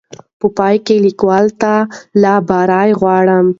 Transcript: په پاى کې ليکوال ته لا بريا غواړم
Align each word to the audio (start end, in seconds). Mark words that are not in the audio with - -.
په 0.39 0.47
پاى 0.57 0.75
کې 0.85 0.95
ليکوال 1.05 1.45
ته 1.61 1.73
لا 2.21 2.35
بريا 2.49 2.81
غواړم 2.99 3.47